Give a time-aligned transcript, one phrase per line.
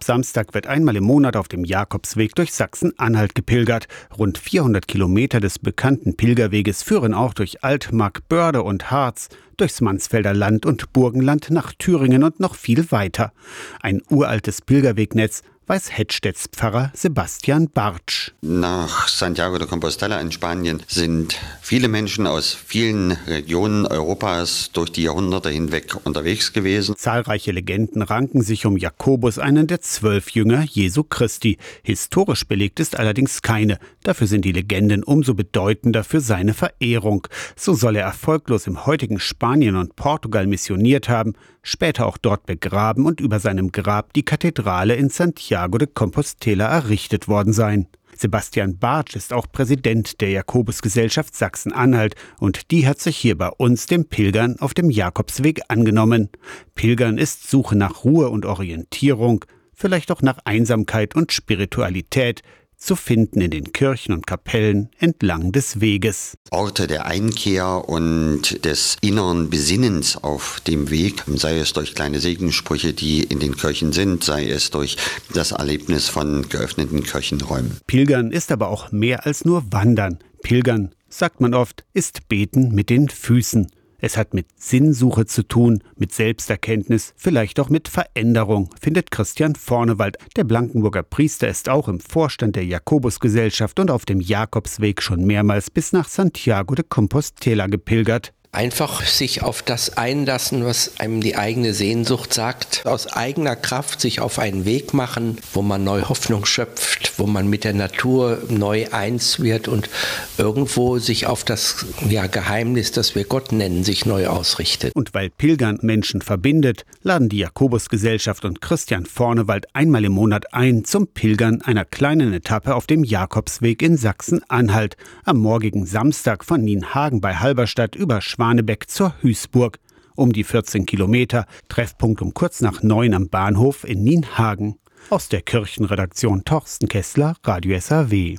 [0.00, 3.86] Ab Samstag wird einmal im Monat auf dem Jakobsweg durch Sachsen-Anhalt gepilgert.
[4.16, 9.28] Rund 400 Kilometer des bekannten Pilgerweges führen auch durch Altmark, Börde und Harz,
[9.58, 13.34] durchs Mansfelder Land und Burgenland nach Thüringen und noch viel weiter.
[13.82, 18.32] Ein uraltes Pilgerwegnetz, weiß Hedstedts Pfarrer Sebastian Bartsch.
[18.40, 25.04] Nach Santiago de Compostela in Spanien sind viele Menschen aus vielen Regionen Europas durch die
[25.04, 26.96] Jahrhunderte hinweg unterwegs gewesen.
[26.96, 31.56] Zahlreiche Legenden ranken sich um Jakobus, einen der zwölf Jünger Jesu Christi.
[31.84, 33.78] Historisch belegt ist allerdings keine.
[34.02, 37.28] Dafür sind die Legenden umso bedeutender für seine Verehrung.
[37.54, 43.06] So soll er erfolglos im heutigen Spanien und Portugal missioniert haben, später auch dort begraben
[43.06, 47.86] und über seinem Grab die Kathedrale in Santiago de Compostela errichtet worden sein.
[48.16, 53.86] Sebastian Bartsch ist auch Präsident der Jakobusgesellschaft Sachsen-Anhalt und die hat sich hier bei uns
[53.86, 56.28] dem Pilgern auf dem Jakobsweg angenommen.
[56.74, 62.42] Pilgern ist Suche nach Ruhe und Orientierung, vielleicht auch nach Einsamkeit und Spiritualität,
[62.80, 66.36] zu finden in den Kirchen und Kapellen entlang des Weges.
[66.50, 72.92] Orte der Einkehr und des inneren Besinnens auf dem Weg, sei es durch kleine Segensprüche,
[72.92, 74.96] die in den Kirchen sind, sei es durch
[75.34, 77.76] das Erlebnis von geöffneten Kirchenräumen.
[77.86, 80.18] Pilgern ist aber auch mehr als nur Wandern.
[80.42, 83.70] Pilgern, sagt man oft, ist Beten mit den Füßen.
[84.00, 90.16] Es hat mit Sinnsuche zu tun, mit Selbsterkenntnis, vielleicht auch mit Veränderung, findet Christian Vornewald.
[90.36, 95.70] Der Blankenburger Priester ist auch im Vorstand der Jakobusgesellschaft und auf dem Jakobsweg schon mehrmals
[95.70, 98.32] bis nach Santiago de Compostela gepilgert.
[98.52, 104.20] Einfach sich auf das einlassen, was einem die eigene Sehnsucht sagt, aus eigener Kraft sich
[104.20, 108.86] auf einen Weg machen, wo man neue Hoffnung schöpft, wo man mit der Natur neu
[108.90, 109.88] eins wird und
[110.36, 114.96] irgendwo sich auf das ja, Geheimnis, das wir Gott nennen, sich neu ausrichtet.
[114.96, 120.84] Und weil Pilgern Menschen verbindet, laden die Jakobusgesellschaft und Christian Vornewald einmal im Monat ein
[120.84, 127.20] zum Pilgern einer kleinen Etappe auf dem Jakobsweg in Sachsen-Anhalt am morgigen Samstag von Nienhagen
[127.20, 129.78] bei Halberstadt über Schwanebeck zur Hüßburg.
[130.16, 134.76] Um die 14 Kilometer, Treffpunkt um kurz nach neun am Bahnhof in Nienhagen.
[135.10, 138.38] Aus der Kirchenredaktion Torsten Kessler, Radio SAW.